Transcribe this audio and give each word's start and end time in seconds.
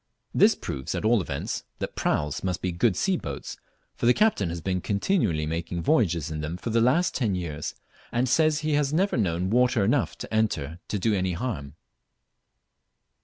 This 0.33 0.55
proves 0.55 0.95
at 0.95 1.05
all 1.05 1.21
events 1.21 1.63
that 1.77 1.95
praus 1.95 2.43
must 2.43 2.63
be 2.63 2.71
good 2.71 2.95
sea 2.97 3.17
boats, 3.17 3.57
for 3.93 4.07
the 4.07 4.15
captain 4.15 4.49
has 4.49 4.59
been 4.59 4.81
continually 4.81 5.45
making 5.45 5.83
voyages 5.83 6.31
in 6.31 6.41
them 6.41 6.57
for 6.57 6.71
the 6.71 6.81
last 6.81 7.13
ten 7.13 7.35
years, 7.35 7.75
and 8.11 8.27
says 8.27 8.61
he 8.61 8.73
has 8.73 8.91
never 8.91 9.15
known 9.15 9.51
water 9.51 9.83
enough 9.85 10.15
enter 10.31 10.79
to 10.87 10.97
do 10.97 11.13
any 11.13 11.33
harm. 11.33 11.75